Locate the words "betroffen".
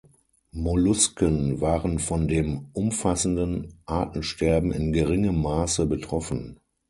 5.85-6.59